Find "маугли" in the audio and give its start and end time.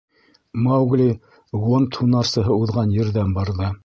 0.67-1.09